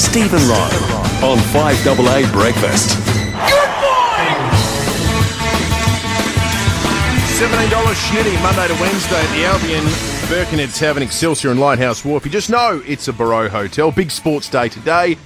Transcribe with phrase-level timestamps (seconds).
[0.00, 2.96] Stephen Rowe on 5AA Breakfast.
[2.96, 4.40] Good morning!
[7.36, 7.68] $17
[8.08, 9.84] shitty Monday to Wednesday at the Albion,
[10.28, 12.24] Birkenhead Tavern, Excelsior and Lighthouse Wharf.
[12.24, 13.92] You just know it's a Barons Hotel.
[13.92, 15.18] Big sports day today.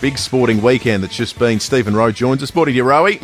[0.00, 1.58] Big sporting weekend that's just been.
[1.58, 2.54] Stephen Rowe joins us.
[2.54, 3.20] Morning to you, Rowey.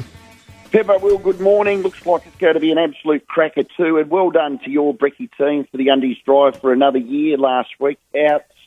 [0.73, 1.83] Pepper, Will, good morning.
[1.83, 3.99] Looks like it's going to be an absolute cracker too.
[3.99, 7.71] And well done to your Bricky team for the Undies drive for another year last
[7.79, 7.99] week.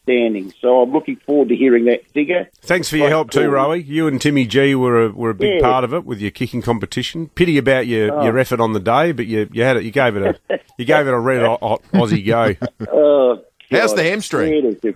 [0.07, 0.51] Outstanding.
[0.59, 2.49] So I'm looking forward to hearing that figure.
[2.61, 3.85] Thanks for your help too, Rowey.
[3.85, 5.61] You and Timmy G were a, were a big Yeah.
[5.61, 7.29] part of it with your kicking competition.
[7.29, 9.83] Pity about your, your effort on the day, but you you had it.
[9.83, 12.55] You gave it a you gave it a red hot, hot Aussie go.
[12.91, 14.51] Oh, How's the hamstring?
[14.51, 14.95] Yeah, it is.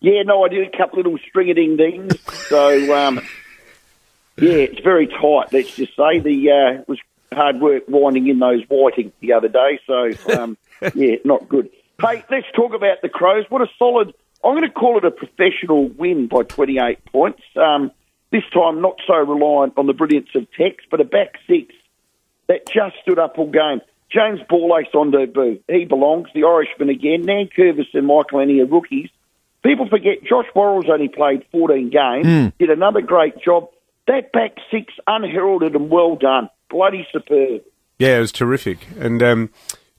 [0.00, 2.18] Yeah, no, I did a couple little string a ding dings.
[2.48, 3.16] So, um,
[4.38, 5.52] yeah, it's very tight.
[5.52, 6.98] Let's just say the uh, it was
[7.32, 9.78] hard work winding in those whiting the other day.
[9.86, 10.58] So, um,
[10.94, 11.70] yeah, not good.
[12.00, 13.44] Hey, let's talk about the Crows.
[13.50, 14.14] What a solid!
[14.42, 17.42] I'm going to call it a professional win by 28 points.
[17.56, 17.90] Um,
[18.32, 21.74] this time, not so reliant on the brilliance of Tex, but a back six
[22.48, 23.82] that just stood up all game.
[24.10, 25.60] James Borlase on debut.
[25.68, 26.28] He belongs.
[26.34, 27.22] The Irishman again.
[27.22, 29.10] Nan Curvis and Michalanney are rookies.
[29.62, 32.52] People forget Josh Worrell's only played 14 games.
[32.58, 33.68] Did another great job.
[34.06, 36.48] That back six, unheralded and well done.
[36.70, 37.62] Bloody superb.
[37.98, 38.78] Yeah, it was terrific.
[38.98, 39.50] And um,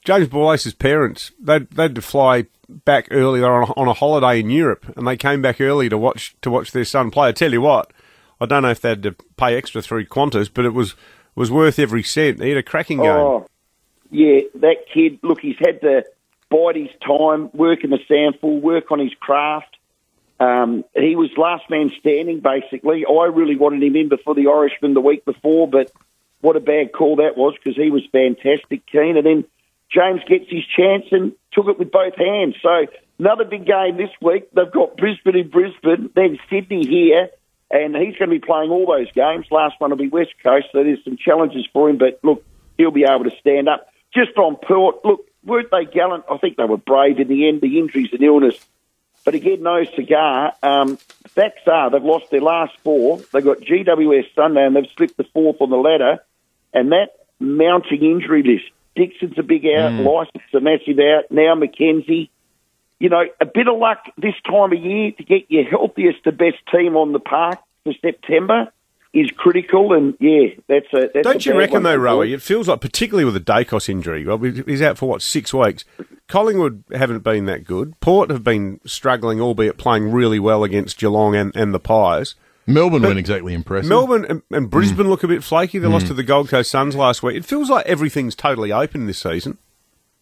[0.03, 4.49] James Borlase's parents they'd they'd to fly back early on a, on a holiday in
[4.49, 7.29] Europe, and they came back early to watch to watch their son play.
[7.29, 7.91] I tell you what,
[8.39, 10.95] I don't know if they had to pay extra through Qantas, but it was
[11.35, 12.41] was worth every cent.
[12.41, 13.07] He had a cracking game.
[13.07, 13.47] Oh,
[14.09, 16.03] yeah, that kid, look, he's had to
[16.49, 19.77] bide his time, work in the SANFL, work on his craft.
[20.39, 23.05] Um, he was last man standing, basically.
[23.05, 25.91] I really wanted him in before the Irishman the week before, but
[26.41, 29.15] what a bad call that was because he was fantastic, Keane.
[29.15, 29.45] And then
[29.91, 32.55] James gets his chance and took it with both hands.
[32.61, 32.87] So
[33.19, 34.49] another big game this week.
[34.53, 37.29] They've got Brisbane in Brisbane, then Sydney here,
[37.69, 39.45] and he's going to be playing all those games.
[39.51, 42.43] Last one will be West Coast, so there's some challenges for him, but look,
[42.77, 43.87] he'll be able to stand up.
[44.13, 46.25] Just on Port, look, weren't they gallant?
[46.29, 48.55] I think they were brave in the end, the injuries and illness.
[49.23, 50.53] But again, no cigar.
[50.63, 50.97] Um,
[51.27, 53.19] facts are they've lost their last four.
[53.31, 56.23] They've got GWS Sunday and they've slipped the fourth on the ladder.
[56.73, 57.09] And that
[57.39, 58.71] mounting injury list.
[59.01, 60.05] Dixon's a big out, mm.
[60.05, 61.31] Lycett's a massive out.
[61.31, 62.29] Now McKenzie.
[62.99, 66.31] You know, a bit of luck this time of year to get your healthiest the
[66.31, 68.71] best team on the park for September
[69.11, 69.93] is critical.
[69.93, 71.09] And yeah, that's a.
[71.11, 72.31] That's Don't a you reckon though, Rowey?
[72.31, 75.83] It feels like, particularly with the Daicos injury, well, he's out for what six weeks.
[76.27, 77.99] Collingwood haven't been that good.
[78.01, 82.35] Port have been struggling, albeit playing really well against Geelong and, and the Pies.
[82.73, 83.89] Melbourne weren't exactly impressive.
[83.89, 85.09] Melbourne and, and Brisbane mm.
[85.09, 85.79] look a bit flaky.
[85.79, 86.09] They lost mm.
[86.09, 87.37] to the Gold Coast Suns last week.
[87.37, 89.57] It feels like everything's totally open this season.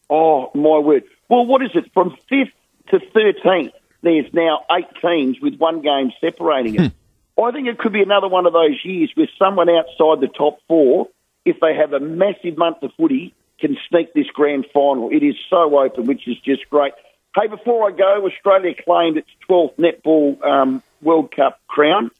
[0.09, 1.03] Oh, my word.
[1.29, 1.91] Well, what is it?
[1.93, 2.51] From 5th
[2.89, 3.71] to 13th,
[4.01, 6.81] there's now eight teams with one game separating it.
[6.91, 7.41] Hmm.
[7.41, 10.59] I think it could be another one of those years where someone outside the top
[10.67, 11.07] four,
[11.45, 15.09] if they have a massive month of footy, can sneak this grand final.
[15.09, 16.93] It is so open, which is just great.
[17.35, 22.11] Hey, before I go, Australia claimed its 12th netball um, World Cup crown.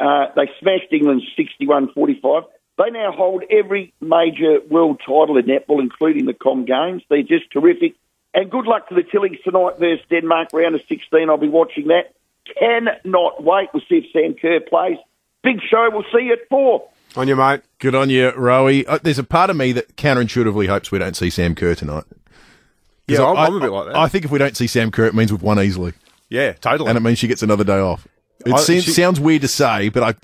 [0.00, 2.44] Uh, they smashed England 61-45.
[2.76, 7.02] They now hold every major world title in netball, including the Com Games.
[7.08, 7.94] They're just terrific.
[8.34, 11.30] And good luck to the Tillies tonight versus Denmark, round of 16.
[11.30, 12.12] I'll be watching that.
[12.58, 13.68] Cannot wait.
[13.72, 14.98] We'll see if Sam Kerr plays.
[15.44, 15.88] Big show.
[15.92, 16.88] We'll see you at four.
[17.16, 17.60] On your mate.
[17.78, 18.84] Good on you, Rowey.
[18.88, 22.04] Uh, there's a part of me that counterintuitively hopes we don't see Sam Kerr tonight.
[23.06, 23.96] Yeah, I'm, I- I'm a bit like that.
[23.96, 25.92] I think if we don't see Sam Kerr, it means we've won easily,
[26.30, 26.88] yeah, totally.
[26.88, 28.08] and it means she gets another day off.
[28.46, 30.14] It I- seems, she- sounds weird to say, but I,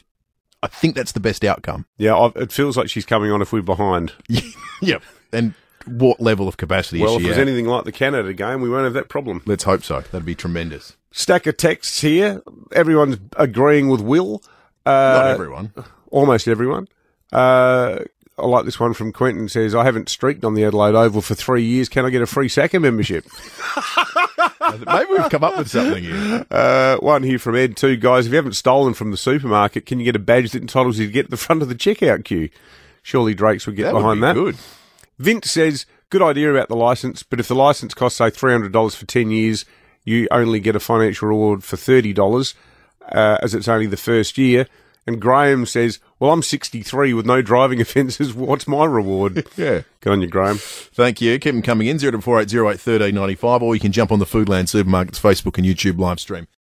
[0.62, 1.86] I think that's the best outcome.
[1.98, 4.12] yeah, I, it feels like she's coming on if we're behind.
[4.82, 5.03] yep.
[5.32, 5.54] And
[5.86, 8.84] what level of capacity Well, is if it's anything like the Canada game, we won't
[8.84, 9.42] have that problem.
[9.47, 10.00] Let's hope so.
[10.00, 10.97] That'd be tremendous.
[11.12, 12.42] Stack of texts here.
[12.72, 14.42] Everyone's agreeing with Will.
[14.84, 15.72] Uh, Not everyone.
[16.10, 16.87] almost everyone.
[17.32, 18.00] Uh,
[18.38, 19.48] I like this one from Quentin.
[19.48, 21.88] Says, "I haven't streaked on the Adelaide Oval for three years.
[21.88, 23.26] Can I get a free SACA membership?"
[24.60, 26.47] Maybe we've come up with something here.
[26.50, 27.76] Uh, one here from Ed.
[27.76, 28.26] Two guys.
[28.26, 31.06] If you haven't stolen from the supermarket, can you get a badge that entitles you
[31.06, 32.50] to get to the front of the checkout queue?
[33.02, 34.34] Surely Drakes would get That would behind be that.
[34.34, 34.56] good.
[35.19, 38.73] Vince says, "Good idea about the license, but if the license costs say three hundred
[38.73, 39.64] dollars for ten years,
[40.05, 42.55] you only get a financial reward for thirty dollars,
[43.11, 44.67] uh, as it's only the first year."
[45.06, 48.35] And Graham says, "Well, I'm 63 with no driving offences.
[48.35, 49.82] What's my reward?" Yeah.
[50.00, 50.56] Good on you, Graham.
[50.58, 51.38] Thank you.
[51.38, 55.58] Keep them coming in, 0480 1395, or you can jump on the Foodland Supermarkets Facebook
[55.58, 56.47] and YouTube live stream.